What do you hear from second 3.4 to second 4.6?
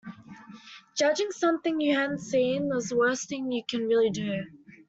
you can really do.